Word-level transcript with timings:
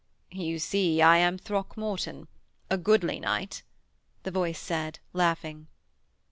'You 0.31 0.57
see 0.57 0.99
I 0.99 1.17
am 1.17 1.37
Throckmorton: 1.37 2.27
a 2.71 2.77
goodly 2.79 3.19
knight,' 3.19 3.61
the 4.23 4.31
voice 4.31 4.57
said, 4.57 4.97
laughing. 5.13 5.67